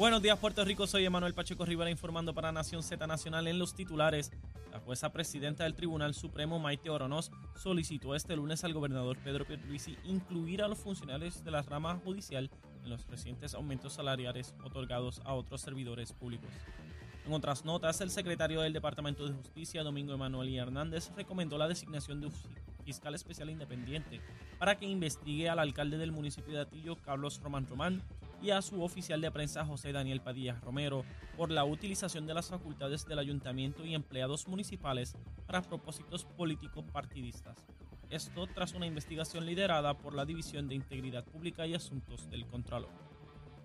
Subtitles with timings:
[0.00, 0.86] Buenos días, Puerto Rico.
[0.86, 4.32] Soy Emanuel Pacheco Rivera informando para Nación Z Nacional en los titulares.
[4.72, 9.98] La jueza presidenta del Tribunal Supremo, Maite Oronoz, solicitó este lunes al gobernador Pedro Pierluisi
[10.04, 12.50] incluir a los funcionarios de la rama judicial
[12.82, 16.48] en los recientes aumentos salariales otorgados a otros servidores públicos.
[17.26, 21.68] En otras notas, el secretario del Departamento de Justicia, Domingo Emanuel y Hernández, recomendó la
[21.68, 22.32] designación de un
[22.86, 24.22] fiscal especial independiente
[24.58, 28.02] para que investigue al alcalde del municipio de Atillo, Carlos Román Román,
[28.42, 31.04] y a su oficial de prensa José Daniel Padilla Romero
[31.36, 35.16] por la utilización de las facultades del ayuntamiento y empleados municipales
[35.46, 37.66] para propósitos políticos partidistas.
[38.08, 42.90] Esto tras una investigación liderada por la División de Integridad Pública y Asuntos del Contralor.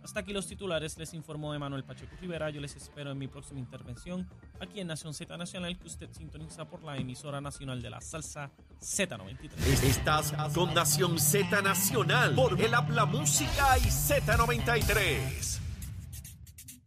[0.03, 2.51] Hasta aquí los titulares, les informó Emanuel Pacheco Rivera.
[2.51, 4.29] Yo les espero en mi próxima intervención
[4.59, 8.51] aquí en Nación Z Nacional, que usted sintoniza por la emisora nacional de la salsa
[8.81, 9.83] Z93.
[9.83, 15.59] Estás con Nación Z Nacional por el Habla Música y Z93.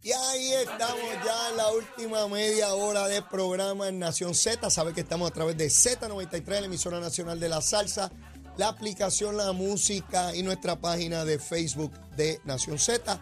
[0.03, 4.71] Y ahí estamos ya en la última media hora de programa en Nación Z.
[4.71, 8.11] Sabe que estamos a través de Z93, la emisora nacional de la salsa
[8.59, 13.21] la aplicación La Música y nuestra página de Facebook de Nación Z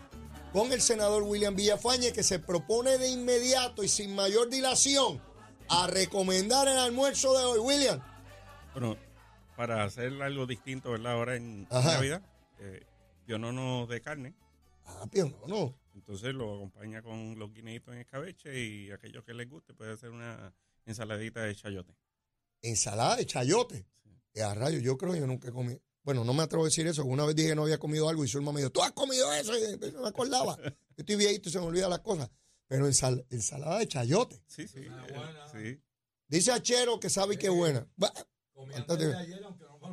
[0.53, 5.21] con el senador William Villafañe que se propone de inmediato y sin mayor dilación
[5.69, 7.59] a recomendar el almuerzo de hoy.
[7.59, 8.01] William.
[8.79, 8.99] Bueno,
[9.57, 11.13] para hacer algo distinto, ¿verdad?
[11.13, 12.21] Ahora en Navidad,
[12.59, 12.85] eh,
[13.25, 14.35] pionono de carne.
[14.85, 15.75] Ah, pionono.
[15.95, 20.11] Entonces lo acompaña con los guineitos en escabeche y aquellos que les guste puede hacer
[20.11, 20.55] una
[20.85, 21.97] ensaladita de chayote.
[22.61, 23.87] ¿Ensalada de chayote?
[24.45, 25.81] a rayo, yo creo que yo nunca he comido.
[26.03, 27.03] Bueno, no me atrevo a decir eso.
[27.07, 29.33] Una vez dije que no había comido algo y Zulma me dijo, ¿tú has comido
[29.33, 29.55] eso?
[29.57, 30.55] Y no me acordaba.
[30.61, 32.31] Yo estoy viejito y se me olvidan las cosas.
[32.69, 34.43] Pero ensalada de chayote.
[34.47, 34.87] Sí, sí.
[35.51, 35.81] sí.
[36.29, 37.89] Dice Achero que sabe que es buena.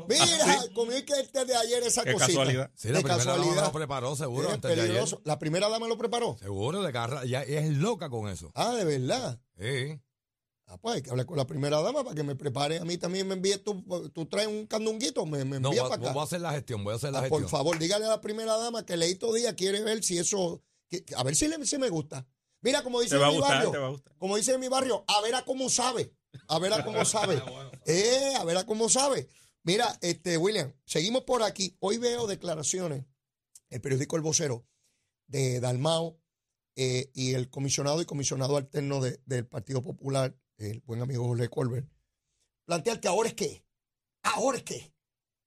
[0.08, 2.28] Mira, comí que este de ayer esa Qué cosita.
[2.28, 2.72] Casualidad.
[2.76, 4.60] Sí, la primera dama lo preparó, seguro.
[4.60, 5.22] Peligroso.
[5.26, 6.38] ¿La primera dama lo preparó?
[6.40, 7.26] Seguro, de garra.
[7.26, 8.52] Ya es loca con eso.
[8.56, 9.40] Ah, de verdad.
[9.58, 10.00] Sí.
[10.68, 12.98] Ah, pues hay que hablar con la primera dama para que me prepare a mí
[12.98, 16.14] también, me envíe tú, tú traes un candunguito, me, me envía para acá.
[16.14, 17.42] voy a hacer la gestión, voy a hacer la ah, gestión.
[17.42, 20.64] Por favor, dígale a la primera dama que Leito Díaz quiere ver si eso,
[21.16, 22.26] a ver si, le, si me gusta.
[22.62, 25.70] Mira, como dice en mi barrio, como dice en mi barrio, a ver a cómo
[25.70, 26.14] sabe,
[26.48, 27.42] a ver a cómo sabe,
[27.86, 29.30] eh, a ver a cómo sabe.
[29.64, 31.78] Mira, este William, seguimos por aquí.
[31.80, 33.06] Hoy veo declaraciones,
[33.70, 34.68] el periódico El Vocero,
[35.28, 36.20] de Dalmao
[36.76, 41.88] eh, y el comisionado y comisionado alterno del Partido Popular, el buen amigo Jorge Colbert,
[42.66, 43.66] plantea que ahora es que,
[44.24, 44.94] ahora es que,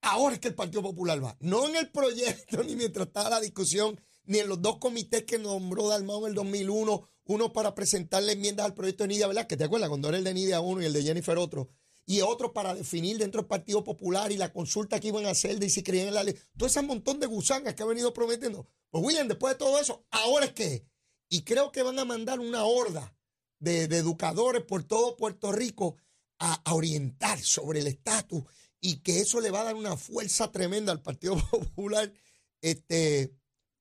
[0.03, 1.37] ahora es que el Partido Popular va.
[1.41, 5.39] No en el proyecto, ni mientras estaba la discusión, ni en los dos comités que
[5.39, 9.47] nombró Dalmau en el 2001, uno para presentarle enmiendas al proyecto de Nidia.
[9.47, 11.69] Que te acuerdas, cuando era el de Nidia uno y el de Jennifer otro,
[12.07, 15.59] y otro para definir dentro del Partido Popular y la consulta que iban a hacer
[15.59, 16.37] de si creían en la ley.
[16.57, 18.67] Todo ese montón de gusangas que ha venido prometiendo.
[18.91, 20.87] Pues William, después de todo eso, ahora es que.
[21.29, 23.17] Y creo que van a mandar una horda
[23.59, 25.97] de, educadores por todo Puerto Rico
[26.39, 28.45] a, orientar sobre el estatus
[28.81, 32.13] y que eso le va a dar una fuerza tremenda al Partido Popular.
[32.61, 33.33] Este,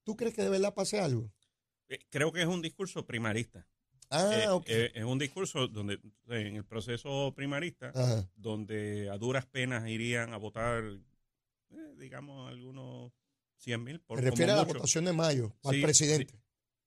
[0.06, 1.34] ¿Tú crees que de verdad pase algo?
[1.90, 3.68] Eh, creo que es un discurso primarista.
[4.12, 6.00] Ah, eh, eh, es un discurso donde
[6.30, 7.92] en el proceso primarista,
[8.36, 10.84] donde a duras penas irían a votar,
[11.98, 13.12] digamos, algunos
[13.58, 14.04] 100 mil.
[14.08, 16.40] Se refiere a la votación de mayo, al presidente.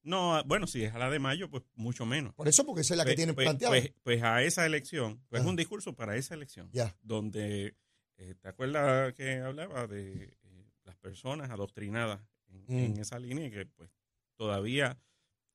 [0.04, 2.32] No, ah, bueno, si es a la de mayo, pues mucho menos.
[2.34, 3.74] Por eso, porque esa es la que pues, tiene pues, planteada.
[3.74, 6.70] Pues, pues, a esa elección, pues es un discurso para esa elección.
[6.72, 6.96] Ya.
[7.02, 7.74] Donde,
[8.16, 13.00] eh, ¿te acuerdas que hablaba de eh, las personas adoctrinadas en, mm.
[13.00, 13.90] esa línea y que pues
[14.36, 14.98] todavía,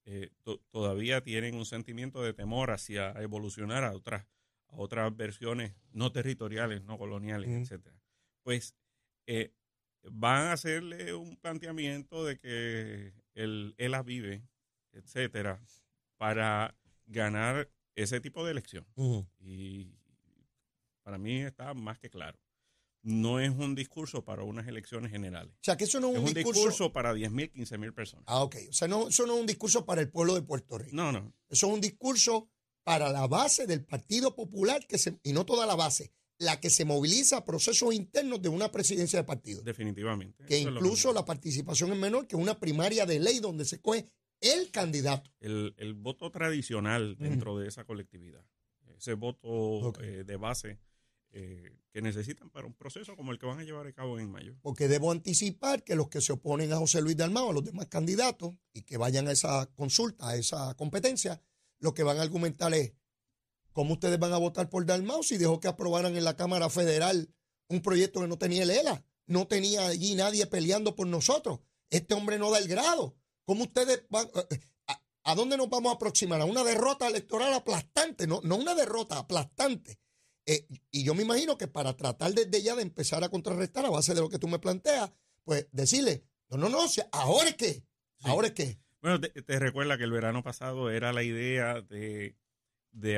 [0.06, 0.32] eh,
[0.72, 4.26] todavía tienen un sentimiento de temor hacia evolucionar a otras,
[4.68, 7.62] a otras versiones no territoriales, no coloniales, mm.
[7.62, 7.96] etcétera?
[8.44, 8.76] Pues
[10.12, 14.44] van a hacerle un planteamiento de que el ELA vive,
[14.92, 15.62] etcétera,
[16.18, 18.86] para ganar ese tipo de elección.
[19.40, 19.92] Y
[21.04, 22.40] para mí está más que claro.
[23.04, 25.54] No es un discurso para unas elecciones generales.
[25.56, 26.62] O sea, que eso no es, un, discurso...
[26.62, 28.26] discurso para 10.000, 15.000 personas.
[28.28, 28.56] Ah, ok.
[28.70, 30.96] O sea, no, eso no es un discurso para el pueblo de Puerto Rico.
[30.96, 31.34] No, no.
[31.50, 32.50] Eso es un discurso
[32.84, 36.70] para la base del Partido Popular, que se, y no toda la base, la que
[36.70, 39.62] se moviliza a procesos internos de una presidencia de partido.
[39.64, 40.46] Definitivamente.
[40.46, 44.08] Que incluso la participación es menor que una primaria de ley donde se coge
[44.42, 45.32] el candidato.
[45.40, 48.46] El, voto tradicional dentro de esa colectividad.
[48.98, 50.80] Ese voto eh, de base
[51.34, 54.32] eh, que necesitan para un proceso como el que van a llevar a cabo en
[54.32, 54.56] mayo.
[54.62, 57.88] Porque debo anticipar que los que se oponen a José Luis Dalmao, a los demás
[57.88, 61.42] candidatos, y que vayan a esa consulta, a esa competencia,
[61.80, 62.94] lo que van a argumentar es
[63.74, 67.34] ¿Cómo ustedes van a votar por Dalmau si dejó que aprobaran en la Cámara Federal
[67.68, 69.04] un proyecto que no tenía el ELA?
[69.26, 71.60] No tenía allí nadie peleando por nosotros.
[71.90, 73.16] Este hombre no da el grado.
[73.46, 74.60] ¿Cómo ustedes van, eh,
[75.24, 76.40] a, dónde nos vamos a aproximar?
[76.40, 80.00] A una derrota electoral aplastante, no, no una derrota aplastante.
[80.46, 83.90] Eh, y yo me imagino que para tratar desde ya de empezar a contrarrestar a
[83.90, 85.12] base de lo que tú me planteas,
[85.44, 86.80] pues decirle, no, no, no,
[87.12, 87.84] ahora es que,
[88.24, 88.80] ahora es que.
[89.02, 92.36] Bueno, te, recuerda que el verano pasado era la idea de,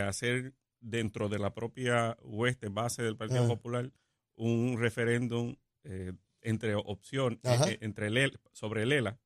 [0.01, 3.91] hacer dentro de la propia oeste base del Partido Popular
[4.35, 9.19] un referéndum eh, entre opción, eh, entre el, sobre el ELA.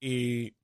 [0.00, 0.54] Y,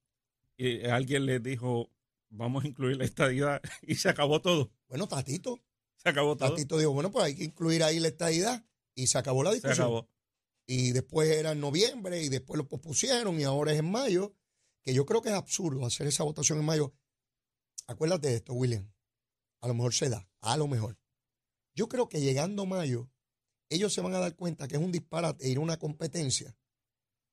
[0.91, 1.91] alguien le dijo,
[2.31, 4.73] vamos a incluir la estadidad y se acabó todo.
[4.89, 5.61] Bueno, Tatito.
[6.07, 6.51] Se acabó todo.
[6.51, 8.65] Tatito dijo, bueno, pues hay que incluir ahí la estadidad
[8.95, 9.75] y se acabó la discusión.
[9.75, 10.09] Se acabó.
[10.65, 14.33] Y después era en noviembre y después lo pospusieron y ahora es en mayo,
[14.85, 16.95] que yo creo que es absurdo hacer esa votación en mayo.
[17.89, 18.89] Acuérdate de esto, William.
[19.61, 20.97] A lo mejor se da, a lo mejor.
[21.75, 23.11] Yo creo que llegando mayo,
[23.69, 26.57] ellos se van a dar cuenta que es un disparate ir a una competencia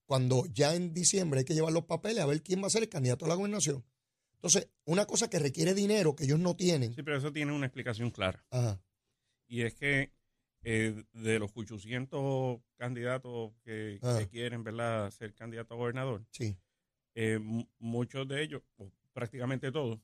[0.07, 2.81] cuando ya en diciembre hay que llevar los papeles a ver quién va a ser
[2.81, 3.85] el candidato a la gobernación.
[4.43, 6.93] Entonces, una cosa que requiere dinero que ellos no tienen.
[6.93, 8.45] Sí, pero eso tiene una explicación clara.
[8.51, 8.77] Ajá.
[9.47, 10.11] Y es que
[10.63, 13.99] eh, de los 800 candidatos que,
[14.29, 15.11] quieren ¿verdad?
[15.11, 16.57] ser candidato a gobernador, sí.
[17.15, 17.39] Eh,
[17.79, 18.63] muchos de ellos,
[19.13, 19.99] prácticamente todos,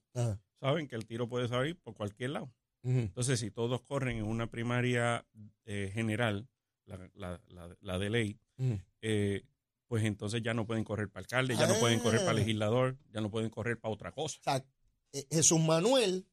[0.60, 2.54] saben que el tiro puede salir por cualquier lado.
[2.82, 5.26] Entonces, si todos corren en una primaria
[5.66, 6.48] eh, general,
[6.86, 8.40] la, de ley,
[9.02, 9.44] eh,
[9.90, 12.36] pues entonces ya no pueden correr para alcalde, ya no pueden correr para ah.
[12.36, 14.38] legislador, ya no pueden correr para otra cosa.
[14.40, 14.66] O sea,
[15.14, 16.28] eh, Jesús Manuel,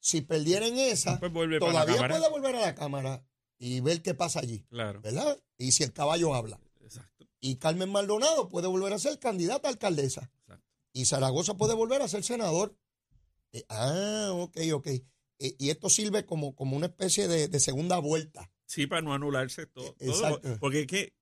[0.00, 1.30] si perdieran esa, pues
[1.60, 3.22] todavía puede volver a la Cámara
[3.58, 4.64] y ver qué pasa allí.
[4.70, 5.02] Claro.
[5.02, 5.38] ¿Verdad?
[5.58, 6.58] Y si el caballo habla.
[6.80, 7.28] Exacto.
[7.40, 10.30] Y Carmen Maldonado puede volver a ser candidata a alcaldesa.
[10.40, 10.66] Exacto.
[10.94, 12.74] Y Zaragoza puede volver a ser senador.
[13.68, 14.86] ah, ok, ok.
[14.86, 15.02] Eh,
[15.58, 18.50] y esto sirve como, como una especie de, segunda vuelta.
[18.64, 19.94] Sí, para no anularse todo.
[19.98, 20.56] Exacto.
[20.58, 21.12] porque es que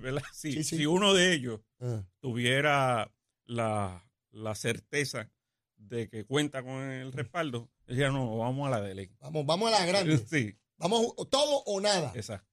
[0.32, 2.02] si, Si, uno de ellos ah.
[2.20, 3.12] tuviera
[3.44, 4.02] la,
[4.54, 5.30] certeza
[5.76, 9.10] de que cuenta con el respaldo, decía, no, vamos a la de ley.
[9.20, 10.18] Vamos, vamos a la grande.
[10.30, 10.56] Sí.
[10.78, 12.12] Vamos todo o nada.
[12.14, 12.46] Exacto.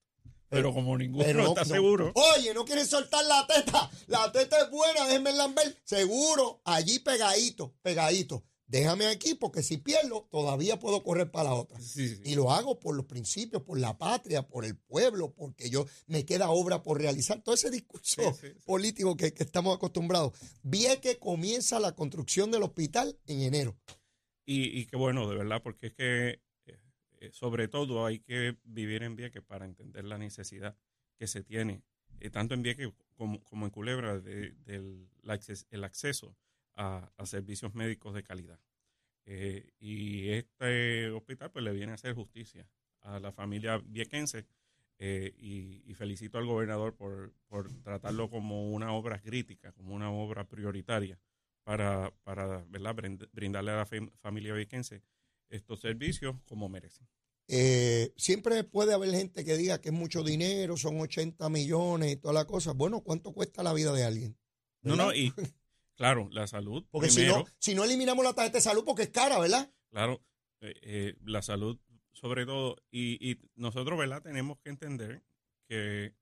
[0.48, 2.12] Pero, como ninguno está seguro.
[2.14, 3.90] Oye, no quieren soltar la teta.
[4.06, 5.76] La teta es buena, déjenme ver.
[5.84, 11.78] Seguro, allí pegadito, pegadito déjame aquí porque si pierdo, todavía puedo correr para la otra.
[12.24, 16.24] Y lo hago por los principios, por la patria, por el pueblo, porque yo me
[16.24, 17.42] queda obra por realizar.
[17.42, 18.22] Todo ese discurso
[18.64, 20.32] político que, estamos acostumbrados.
[20.62, 23.76] Vi que comienza la construcción del hospital en enero.
[24.46, 29.16] Y, qué bueno, de verdad, porque es que eh, sobre todo hay que vivir en
[29.16, 30.76] Vieques para entender la necesidad
[31.18, 31.82] que se tiene,
[32.20, 35.08] eh, tanto en Vieques como, como en Culebra, del
[35.70, 36.36] el acceso
[36.76, 38.60] a, servicios médicos de calidad.
[39.26, 42.68] Eh, y este hospital pues le viene a hacer justicia
[43.00, 44.46] a la familia viequense
[44.98, 50.46] eh, y, felicito al gobernador por, por, tratarlo como una obra crítica, como una obra
[50.46, 51.18] prioritaria
[51.62, 52.64] para, para
[53.32, 53.86] brindarle a la
[54.20, 55.02] familia viequense
[55.48, 57.06] estos servicios como merecen.
[57.48, 62.16] Eh, siempre puede haber gente que diga que es mucho dinero, son 80 millones y
[62.16, 62.74] todas las cosas.
[62.74, 64.36] Bueno, ¿cuánto cuesta la vida de alguien?
[64.82, 65.32] No, no, y,
[65.96, 66.84] Claro, la salud.
[66.90, 69.72] Porque si, no, si no eliminamos la tarjeta de salud, porque es cara, ¿verdad?
[69.90, 70.24] Claro,
[70.60, 71.78] eh, eh, la salud
[72.12, 72.76] sobre todo.
[72.90, 74.22] Y, nosotros, ¿verdad?
[74.22, 75.22] Tenemos que entender
[75.68, 76.14] que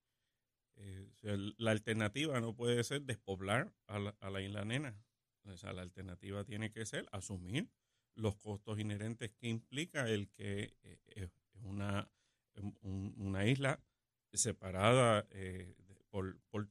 [0.76, 1.08] eh,
[1.56, 5.02] la alternativa no puede ser despoblar a la, a la isla nena.
[5.44, 7.70] O sea, la alternativa tiene que ser asumir
[8.14, 11.30] los costos inherentes que implica el que es
[11.62, 12.11] una,
[12.82, 13.82] una isla
[14.32, 15.26] separada
[16.11, 16.68] por, por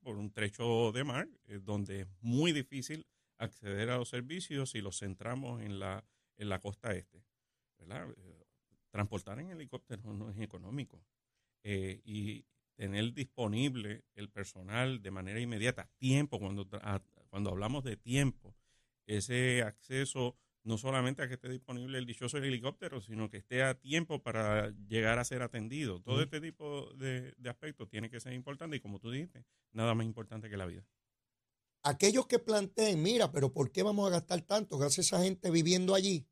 [0.00, 3.06] por un trecho de mar eh, donde es muy difícil
[3.38, 6.04] acceder a los servicios si los centramos en la,
[6.36, 7.22] en la costa este.
[7.78, 8.44] Eh,
[8.90, 11.04] transportar en helicóptero no es económico.
[11.62, 16.68] Eh, y tener disponible el personal de manera inmediata, tiempo, cuando,
[17.28, 18.54] cuando hablamos de tiempo,
[19.06, 23.78] ese acceso no solamente a que esté disponible el dichoso helicóptero, sino que esté a
[23.78, 26.02] tiempo para llegar a ser atendido.
[26.02, 30.04] Todo este tipo de, aspectos tiene que ser importante y como tú dijiste, nada más
[30.04, 30.84] importante que la vida.
[31.84, 34.76] Aquellos que planteen, mira, pero ¿por qué vamos a gastar tanto?
[34.76, 36.26] ¿Qué hace esa gente viviendo allí?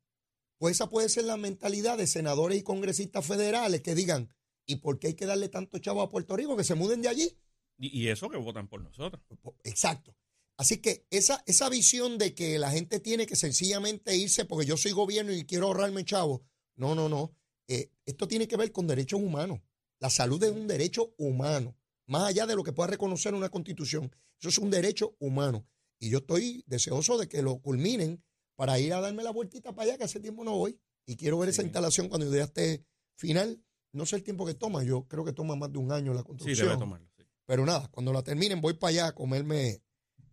[0.57, 4.99] Pues esa puede ser la mentalidad de senadores y congresistas federales que digan, ¿y por
[4.99, 7.37] qué hay que darle tanto chavo a Puerto Rico que se muden de allí?
[7.77, 9.23] Y, y eso que votan por nosotros.
[9.63, 10.13] Exacto.
[10.57, 14.77] Así que esa, esa visión de que la gente tiene que sencillamente irse porque yo
[14.77, 16.43] soy gobierno y quiero ahorrarme chavo,
[16.75, 17.35] no, no, no.
[17.67, 19.59] Eh, esto tiene que ver con derechos humanos.
[19.99, 24.13] La salud es un derecho humano, más allá de lo que pueda reconocer una constitución.
[24.39, 25.67] Eso es un derecho humano.
[25.99, 28.23] Y yo estoy deseoso de que lo culminen
[28.55, 30.79] para ir a darme la vueltita para allá, que hace tiempo no voy.
[31.05, 32.85] Y quiero ver esa instalación cuando ya esté
[33.17, 33.61] final.
[33.91, 36.23] No sé el tiempo que toma, yo creo que toma más de un año la
[36.23, 36.55] construcción.
[36.55, 37.07] Sí, debe tomarlo.
[37.45, 39.81] Pero nada, cuando la terminen voy para allá a comerme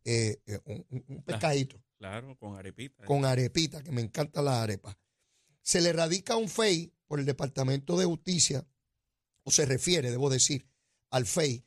[0.04, 1.82] eh, eh, un, pescadito.
[1.98, 3.04] Claro, con arepita.
[3.04, 4.98] Con arepita, que me encanta la arepa.
[5.62, 8.66] Se le radica un FEI por el Departamento de Justicia,
[9.44, 10.68] o se refiere, debo decir,
[11.10, 11.64] al FEI,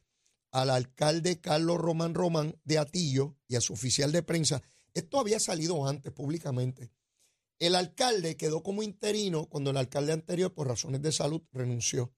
[0.51, 4.61] al alcalde Carlos Román Román de Atillo y a su oficial de prensa.
[4.93, 6.91] Esto había salido antes públicamente.
[7.59, 12.13] El alcalde quedó como interino cuando el alcalde anterior, por razones de salud, renunció.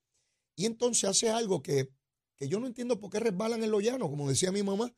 [0.55, 1.91] Y entonces hace algo que,
[2.35, 4.95] que yo no entiendo por qué resbalan en lo llano, como decía mi mamá.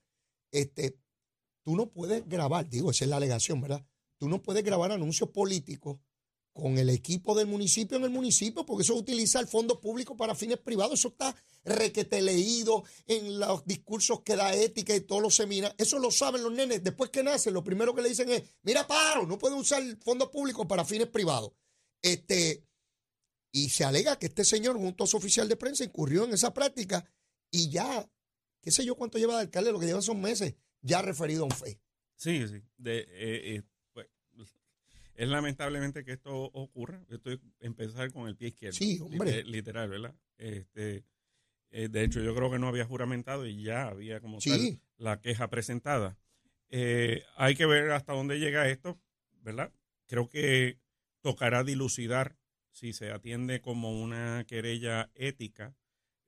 [0.52, 0.98] Este,
[1.64, 3.86] tú no puedes grabar, digo, esa es la alegación, ¿verdad?
[4.18, 6.00] Tú no puedes grabar anuncios políticos
[6.54, 10.36] con el equipo del municipio en el municipio, porque eso utiliza el fondo público para
[10.36, 11.00] fines privados.
[11.00, 15.76] Eso está requete leído en los discursos que da ética y todos los seminarios.
[15.80, 16.84] Eso lo saben los nenes.
[16.84, 19.98] Después que nacen, lo primero que le dicen es, mira, paro, no puede usar el
[19.98, 21.52] fondo público para fines privados.
[22.02, 22.66] Este,
[23.52, 26.54] y se alega que este señor, junto a su oficial de prensa, incurrió en esa
[26.54, 27.06] práctica
[27.52, 28.10] y ya,
[28.62, 31.46] qué sé yo cuánto lleva de alcalde, lo que lleva son meses, ya referido a
[31.46, 31.80] un fe.
[32.16, 32.62] Sí, sí.
[32.78, 33.64] De, eh, eh,
[35.16, 37.04] es lamentablemente que esto ocurra.
[37.10, 38.78] Estoy empezar con el pie izquierdo.
[38.78, 39.44] Sí, hombre.
[39.44, 40.16] Literal, ¿verdad?
[40.38, 41.04] Este,
[41.72, 45.20] eh, de hecho, yo creo que no había juramentado y ya había como tal la
[45.20, 46.18] queja presentada.
[46.72, 49.02] Hay que ver hasta dónde llega esto,
[49.42, 49.74] ¿verdad?
[50.08, 50.80] Creo que
[51.22, 52.38] tocará dilucidar
[52.72, 55.76] si se atiende como una querella ética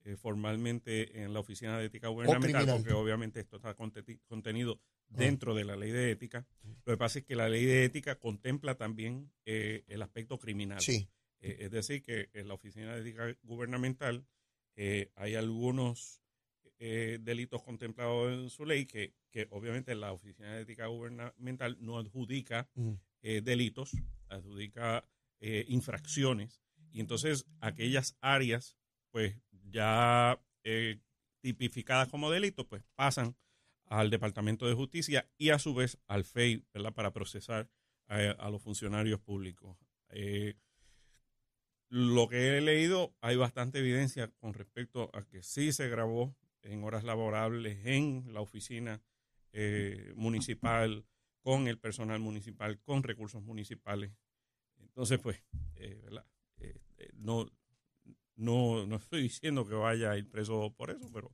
[0.04, 4.80] eh, formalmente en la Oficina de Ética Gubernamental, porque obviamente esto está contenido
[5.14, 5.18] Ah.
[5.18, 6.48] dentro de la ley de ética.
[6.86, 10.82] Lo que pasa es que la ley de ética contempla también eh, el aspecto criminal.
[10.82, 11.08] Sí.
[11.42, 14.26] Eh, es decir, que en la Oficina de Ética Gubernamental
[14.76, 16.20] eh, hay algunos
[16.84, 22.72] delitos contemplados en su ley que, que, obviamente la Oficina de Ética Gubernamental no adjudica
[23.22, 23.92] delitos,
[24.30, 25.08] adjudica
[25.42, 26.64] infracciones.
[26.92, 28.80] Y entonces aquellas áreas,
[29.12, 29.36] pues
[29.72, 30.40] ya
[31.42, 33.36] tipificadas como delitos, pues pasan
[33.86, 36.94] al Departamento de Justicia y a su vez al FEI, ¿verdad?
[36.94, 37.70] Para procesar
[38.08, 39.78] eh, a, los funcionarios públicos.
[40.10, 40.56] Eh,
[41.90, 46.84] lo que he leído, hay bastante evidencia con respecto a que sí se grabó en
[46.86, 49.02] horas laborables en la oficina
[49.52, 51.06] eh, municipal,
[51.42, 54.14] con el personal municipal, con recursos municipales.
[54.78, 55.44] Entonces, pues,
[56.04, 56.26] ¿verdad?
[57.16, 57.52] no,
[58.42, 61.32] no, no estoy diciendo que vaya a ir preso por eso, pero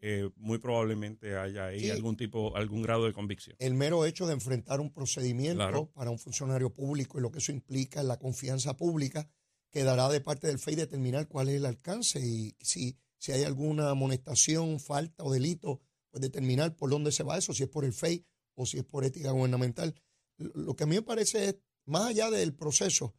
[0.00, 3.56] eh, muy probablemente haya ahí algún tipo, algún grado de convicción.
[3.58, 7.52] El mero hecho de enfrentar un procedimiento para un funcionario público y lo que eso
[7.52, 9.28] implica en la confianza pública,
[9.70, 13.90] quedará de parte del FEI determinar cuál es el alcance y si, si hay alguna
[13.90, 15.80] amonestación, falta o delito,
[16.10, 18.84] pues determinar por dónde se va eso, si es por el FEI o si es
[18.84, 19.94] por ética gubernamental.
[20.36, 21.56] Lo que a mí me parece es,
[21.86, 23.14] más allá del proceso,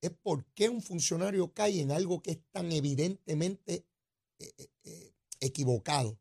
[0.00, 3.86] es por qué un funcionario cae en algo que es tan evidentemente
[4.38, 6.18] eh, eh, equivocado,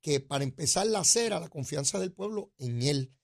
[0.00, 3.14] que para empezar la cera, la confianza del pueblo en él.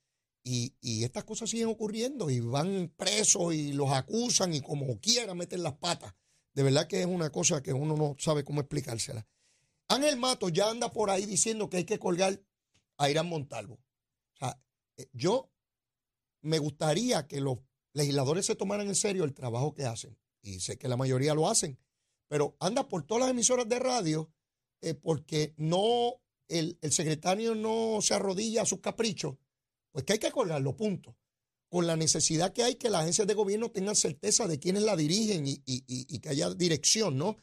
[0.47, 5.63] Y, estas cosas siguen ocurriendo y van presos y los acusan y como quiera meten
[5.63, 6.13] las patas.
[6.53, 9.27] De verdad que es una cosa que uno no sabe cómo explicársela.
[9.87, 12.39] Ángel Mato ya anda por ahí diciendo que hay que colgar
[12.97, 13.75] a Irán Montalvo.
[13.75, 14.61] O sea,
[14.97, 15.51] eh, yo
[16.41, 17.57] me gustaría que los
[17.95, 20.17] legisladores se tomaran en serio el trabajo que hacen.
[20.41, 21.79] Y sé que la mayoría lo hacen.
[22.27, 24.29] Pero anda por todas las emisoras de radio
[24.81, 29.35] eh, porque no el, secretario no se arrodilla a sus caprichos,
[29.91, 31.15] pues que hay que colgarlo, punto.
[31.69, 34.95] Con la necesidad que hay que las agencias de gobierno tengan certeza de quiénes la
[34.95, 37.37] dirigen y, que haya dirección, ¿no?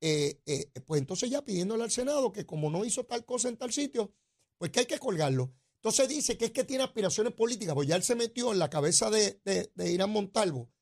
[0.00, 3.56] Eh, eh, pues entonces ya pidiéndole al Senado que como no hizo tal cosa en
[3.56, 4.12] tal sitio,
[4.58, 5.52] pues que hay que colgarlo.
[5.84, 8.70] Entonces dice que es que tiene aspiraciones políticas, pues ya él se metió en la
[8.70, 10.72] cabeza de, de Irán Montalvo.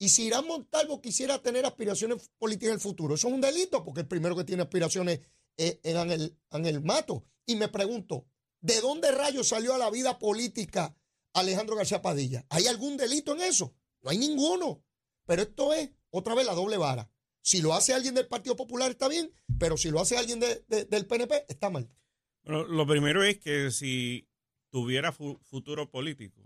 [0.00, 3.84] Y si Irán Montalvo quisiera tener aspiraciones políticas en el futuro, eso es un delito,
[3.84, 5.20] porque el primero que tiene aspiraciones
[5.56, 7.24] en el Mato.
[7.46, 8.26] Y me pregunto,
[8.60, 10.96] ¿de dónde rayos salió a la vida política
[11.34, 12.44] Alejandro García Padilla?
[12.50, 13.76] ¿Hay algún delito en eso?
[14.02, 14.84] No hay ninguno.
[15.24, 17.08] Pero esto es otra vez la doble vara.
[17.42, 21.06] Si lo hace alguien del Partido Popular está bien, pero si lo hace alguien del
[21.06, 21.88] PNP está mal.
[22.42, 24.27] Lo primero es que si
[24.70, 26.42] tuviera futuro político,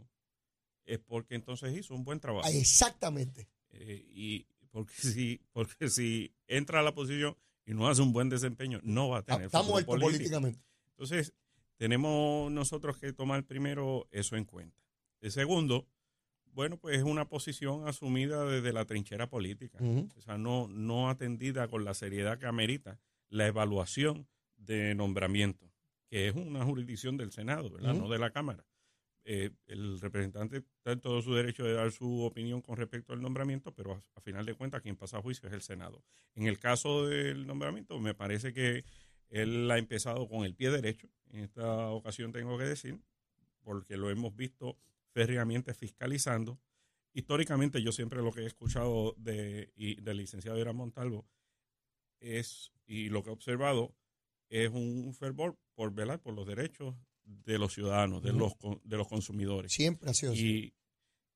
[0.84, 2.48] es porque entonces hizo un buen trabajo.
[2.48, 3.48] Exactamente.
[3.70, 8.28] Eh, y porque si, porque si entra a la posición y no hace un buen
[8.28, 10.60] desempeño, no va a tener Está muerto políticamente.
[10.90, 11.32] Entonces,
[11.76, 14.80] tenemos nosotros que tomar primero eso en cuenta.
[15.20, 15.88] El segundo,
[16.52, 19.78] bueno, pues es una posición asumida desde la trinchera política,
[20.16, 25.71] o sea, no, no atendida con la seriedad que amerita la evaluación de nombramiento,
[26.12, 27.94] que es una jurisdicción del Senado, ¿verdad?
[27.94, 28.66] No de la Cámara.
[29.24, 33.22] Eh, el representante está en todo su derecho de dar su opinión con respecto al
[33.22, 36.04] nombramiento, pero a, final de cuentas quien pasa a juicio es el Senado.
[36.34, 38.84] En el caso del nombramiento, me parece que
[39.30, 43.00] él ha empezado con el pie derecho, en esta ocasión tengo que decir,
[43.62, 44.76] porque lo hemos visto
[45.14, 46.60] férreamente fiscalizando.
[47.14, 51.26] Históricamente yo siempre lo que he escuchado de, del licenciado Irán Montalvo
[52.20, 53.96] es, y lo que he observado,
[54.50, 59.08] es un fervor por velar por los derechos de los ciudadanos, de, los, de los
[59.08, 59.72] consumidores.
[59.72, 60.74] Siempre ha sido y,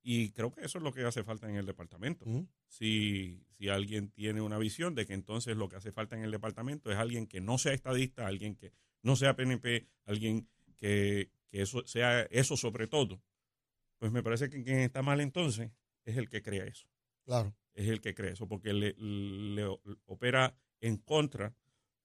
[0.03, 2.27] Y creo que eso es lo que hace falta en el departamento.
[2.69, 6.31] si, si alguien tiene una visión de que entonces lo que hace falta en el
[6.31, 11.87] departamento es alguien que no sea estadista, alguien que no sea PNP, alguien que, eso
[11.87, 13.23] sea eso sobre todo,
[13.99, 15.71] pues me parece que quien está mal entonces
[16.05, 16.87] es el que crea eso.
[17.25, 17.55] Claro.
[17.73, 19.67] Es el que cree eso, porque le, le
[20.07, 21.55] opera en contra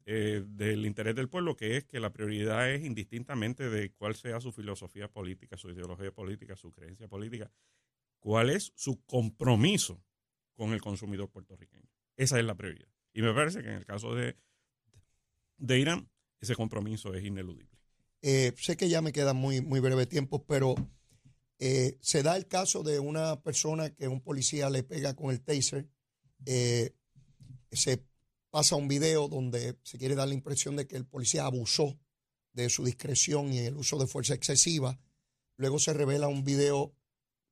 [0.05, 4.41] eh, del interés del pueblo, que es que la prioridad es indistintamente de cuál sea
[4.41, 7.51] su filosofía política, su ideología política, su creencia política,
[8.19, 10.03] cuál es su compromiso
[10.53, 11.89] con el consumidor puertorriqueño.
[12.17, 12.89] Esa es la prioridad.
[13.13, 14.35] Y me parece que en el caso de,
[15.57, 17.77] de Irán, ese compromiso es ineludible.
[18.23, 20.75] Eh, sé que ya me queda muy, muy breve tiempo, pero
[21.59, 25.41] eh, se da el caso de una persona que un policía le pega con el
[25.41, 25.87] taser,
[27.71, 28.10] se
[28.51, 31.97] pasa un video donde se quiere dar la impresión de que el policía abusó
[32.53, 34.99] de su discreción y el uso de fuerza excesiva.
[35.57, 36.93] Luego se revela un video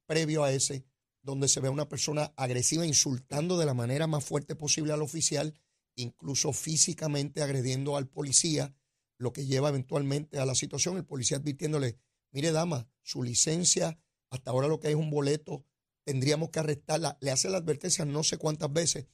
[0.06, 0.86] previo a ese
[1.22, 5.02] donde se ve a una persona agresiva insultando de la manera más fuerte posible al
[5.02, 5.54] oficial,
[5.96, 8.74] incluso físicamente agrediendo al policía,
[9.18, 11.98] lo que lleva eventualmente a la situación, el policía advirtiéndole,
[12.32, 15.66] mire dama, su licencia, hasta ahora lo que hay es un boleto,
[16.06, 19.08] tendríamos que arrestarla, le hace la advertencia no sé cuántas veces,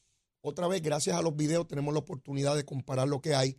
[0.48, 3.58] otra vez, gracias a los videos, tenemos la oportunidad de comparar lo que hay.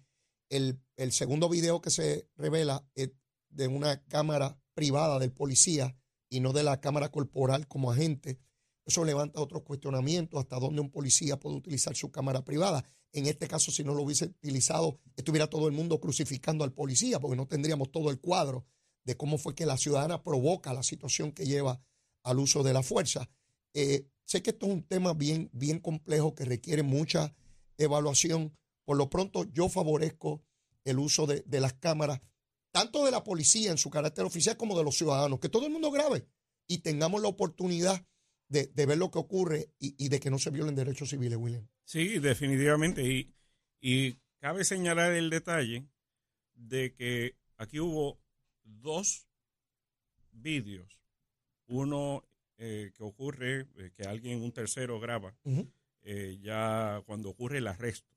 [0.49, 3.11] El, segundo video que se revela es
[3.49, 5.97] de una cámara privada del policía
[6.29, 8.39] y no de la cámara corporal como agente.
[8.85, 12.85] Eso levanta otros cuestionamientos, hasta dónde un policía puede utilizar su cámara privada.
[13.11, 17.19] En este caso, si no lo hubiese utilizado, estuviera todo el mundo crucificando al policía,
[17.19, 18.65] porque no tendríamos todo el cuadro
[19.03, 21.81] de cómo fue que la ciudadana provoca la situación que lleva
[22.23, 23.29] al uso de la fuerza.
[23.75, 27.35] Eh, Sé que esto es un tema bien, bien complejo que requiere mucha
[27.79, 28.57] evaluación.
[28.85, 30.43] Por lo pronto, yo favorezco
[30.85, 32.21] el uso de, las cámaras,
[32.73, 35.73] tanto de la policía en su carácter oficial como de los ciudadanos, que todo el
[35.73, 36.27] mundo grabe
[36.67, 38.05] y tengamos la oportunidad
[38.49, 41.67] de, ver lo que ocurre y, de que no se violen derechos civiles, William.
[41.85, 43.05] Sí, definitivamente.
[43.05, 43.33] Y,
[43.81, 45.89] y cabe señalar el detalle
[46.55, 48.21] de que aquí hubo
[48.65, 49.29] dos
[50.33, 51.01] vídeos,
[51.67, 52.25] uno
[52.59, 55.35] eh, que ocurre, eh, alguien, un tercero graba,
[56.03, 58.15] eh, ya cuando ocurre el arresto.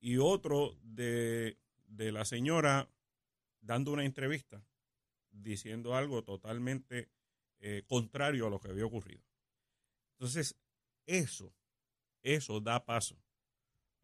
[0.00, 2.88] y otro de, de, la señora
[3.60, 4.64] dando una entrevista,
[5.30, 7.08] diciendo algo totalmente
[7.86, 9.22] contrario a lo que había ocurrido.
[10.14, 10.56] Entonces,
[11.06, 11.54] eso,
[12.22, 13.16] eso da paso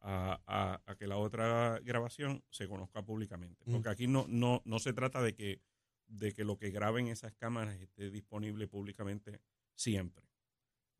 [0.01, 3.64] a, a, que la otra grabación se conozca públicamente.
[3.71, 5.61] Porque aquí no, no, no se trata de que
[6.09, 9.41] de que lo que graben esas cámaras esté disponible públicamente
[9.79, 10.29] siempre.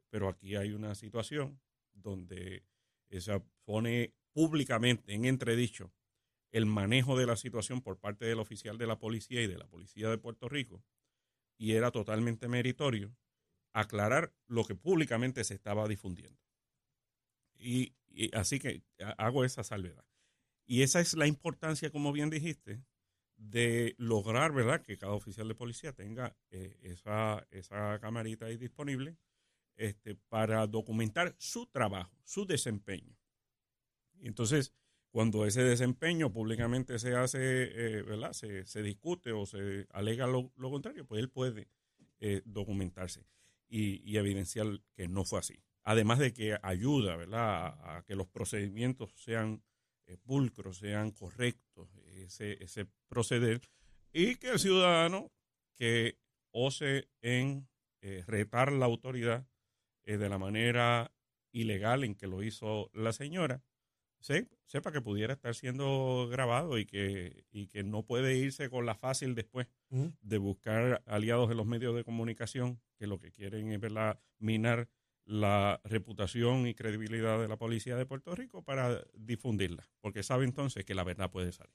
[0.09, 1.61] Pero aquí hay una situación
[1.93, 2.65] donde
[3.11, 5.93] se pone públicamente en entredicho
[6.53, 9.67] el manejo de la situación por parte del oficial de la policía y de la
[9.67, 10.83] policía de Puerto Rico
[11.59, 13.15] y era totalmente meritorio
[13.73, 16.41] aclarar lo que públicamente se estaba difundiendo.
[17.57, 18.83] Y, y, así que
[19.19, 20.05] hago esa salvedad.
[20.67, 22.83] Y esa es la importancia, como bien dijiste,
[23.39, 29.17] de lograr, ¿verdad?, que cada oficial de policía tenga eh, esa, esa camarita ahí disponible
[29.77, 33.17] este, para documentar su trabajo, su desempeño.
[34.21, 34.75] Entonces,
[35.11, 40.51] cuando ese desempeño públicamente se hace, eh, ¿verdad?, se, se, discute o se alega lo,
[40.57, 41.69] contrario, pues él puede
[42.19, 43.25] eh, documentarse
[43.69, 45.63] y, y, evidenciar que no fue así.
[45.85, 49.63] Además de que ayuda, ¿verdad?, a que los procedimientos sean
[50.17, 53.61] pulcros, sean correctos, ese, ese proceder,
[54.13, 55.31] y que el ciudadano
[55.77, 56.19] que
[56.51, 57.69] ose en
[58.01, 59.47] eh, retar la autoridad
[60.05, 61.13] eh, de la manera
[61.53, 63.63] ilegal en que lo hizo la señora,
[64.21, 68.95] sepa que pudiera estar siendo grabado y que, y que no puede irse con la
[68.95, 73.81] fácil después de buscar aliados en los medios de comunicación que lo que quieren es
[73.81, 74.89] verla minar
[75.29, 80.87] la reputación y credibilidad de la policía de Puerto Rico para difundirla, porque sabe entonces
[80.87, 81.75] que la verdad puede salir.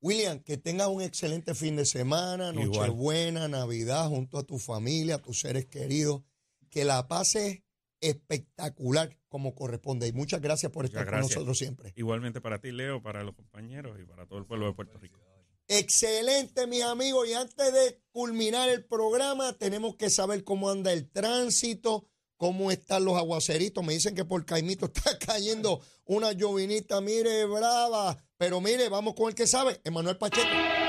[0.00, 5.22] William, que tengas un excelente fin de semana, Nochebuena, Navidad, junto a tu familia, a
[5.22, 6.22] tus seres queridos,
[6.70, 7.62] que la pases
[8.00, 10.08] espectacular como corresponde.
[10.08, 11.92] Y muchas gracias por estar con nosotros siempre.
[11.96, 15.20] Igualmente para ti, Leo, para los compañeros y para todo el pueblo de Puerto Rico.
[15.68, 17.28] Excelente, mis amigos.
[17.28, 22.08] Y antes de culminar el programa, tenemos que saber cómo anda el tránsito
[22.44, 23.82] cómo están los aguaceritos.
[23.82, 28.22] Me dicen que por Caimito está cayendo una llovinita, mire, brava.
[28.36, 30.83] Pero mire, vamos con el que sabe, Emanuel Pacheco.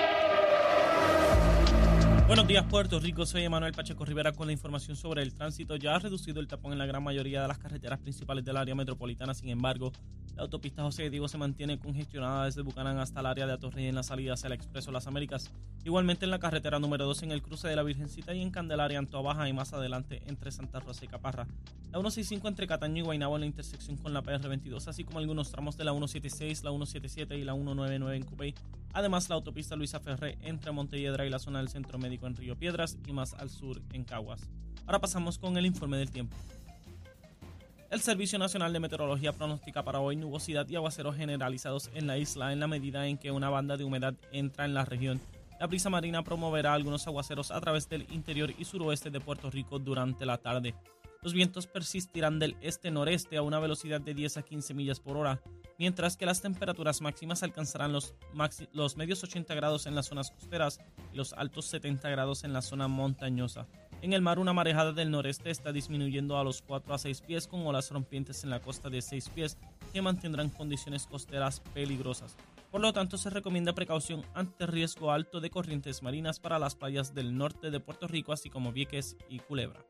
[2.28, 3.24] Buenos días, Puerto Rico.
[3.28, 5.76] Soy Emanuel Pacheco Rivera con la información sobre el tránsito.
[5.76, 8.74] Ya ha reducido el tapón en la gran mayoría de las carreteras principales del área
[8.74, 9.36] metropolitana.
[9.36, 9.92] Sin embargo,
[10.36, 13.94] la autopista José Diego se mantiene congestionada desde Bucanán hasta el área de Atorrey en
[13.94, 15.52] la salida hacia el Expreso Las Américas.
[15.84, 18.98] Igualmente en la carretera número 2 en el cruce de la Virgencita y en Candelaria,
[18.98, 21.46] Antoa Baja y más adelante entre Santa Rosa y Caparra.
[21.92, 25.52] La 165 entre Cataño y Guaynabo en la intersección con la PR22, así como algunos
[25.52, 28.56] tramos de la 176, la 177 y la 199 en Cupey.
[28.96, 32.56] Además, la autopista Luisa Ferré entre Montelledra y la zona del Centro Médico en Río
[32.56, 34.50] Piedras y más al sur en Caguas.
[34.86, 36.34] Ahora pasamos con el informe del tiempo.
[37.92, 42.54] El Servicio Nacional de Meteorología pronostica para hoy nubosidad y aguaceros generalizados en la isla
[42.54, 45.20] en la medida en que una banda de humedad entra en la región.
[45.60, 49.78] La brisa marina promoverá algunos aguaceros a través del interior y suroeste de Puerto Rico
[49.78, 50.74] durante la tarde.
[51.26, 55.42] Los vientos persistirán del este-noreste a una velocidad de 10 a 15 millas por hora,
[55.80, 58.14] mientras que las temperaturas máximas alcanzarán los,
[58.96, 60.80] medios 80 grados en las zonas costeras
[61.12, 63.66] y los altos 70 grados en la zona montañosa.
[64.04, 67.48] En el mar, una marejada del noreste está disminuyendo a los 4 a 6 pies
[67.48, 69.58] con olas rompientes en la costa de 6 pies
[69.94, 72.38] que mantendrán condiciones costeras peligrosas.
[72.70, 77.16] Por lo tanto, se recomienda precaución ante riesgo alto de corrientes marinas para las playas
[77.16, 79.84] del norte de Puerto Rico, así como Vieques y Culebra.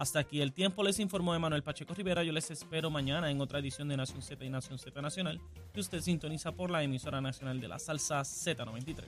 [0.00, 2.24] Hasta aquí el tiempo, les informó Emanuel Pacheco Rivera.
[2.24, 5.38] Yo les espero mañana en otra edición de Nación Z y Nación Z Nacional,
[5.74, 9.04] que usted sintoniza por la emisora nacional de la salsa Z93.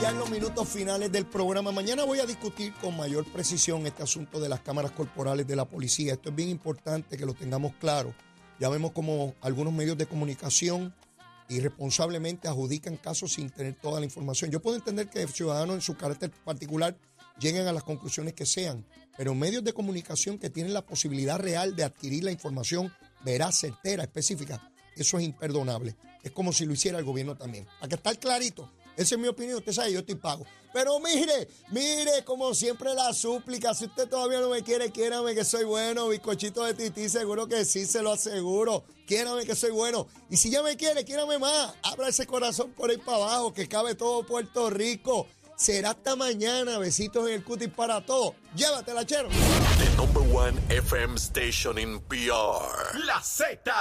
[0.00, 1.72] ya en los minutos finales del programa.
[1.72, 5.64] Mañana voy a discutir con mayor precisión este asunto de las cámaras corporales de la
[5.64, 6.12] policía.
[6.12, 8.14] Esto es bien importante que lo tengamos claro.
[8.60, 10.94] Ya vemos como algunos medios de comunicación
[11.48, 14.50] irresponsablemente adjudican casos sin tener toda la información.
[14.50, 16.96] Yo puedo entender que el ciudadano en su carácter particular
[17.38, 21.76] lleguen a las conclusiones que sean, pero medios de comunicación que tienen la posibilidad real
[21.76, 22.92] de adquirir la información
[23.24, 25.96] veraz, certera, específica, eso es imperdonable.
[26.22, 27.66] Es como si lo hiciera el gobierno también.
[27.78, 29.58] Para que estar clarito, esa es mi opinión.
[29.58, 30.46] Usted sabe, yo estoy pago.
[30.72, 33.72] Pero mire, mire, como siempre la súplica.
[33.74, 36.08] Si usted todavía no me quiere, quiérame que soy bueno.
[36.08, 38.84] Bizcochito de tití, seguro que sí, se lo aseguro.
[39.06, 40.06] Quiérame que soy bueno.
[40.28, 41.74] Y si ya me quiere, quiérame más.
[41.82, 45.26] Abra ese corazón por ahí para abajo, que cabe todo Puerto Rico.
[45.56, 46.78] Será hasta mañana.
[46.78, 48.34] Besitos en el cutis para todos.
[48.54, 49.30] Llévatela, chero.
[49.30, 52.98] The number one FM station in PR.
[53.06, 53.72] La Z.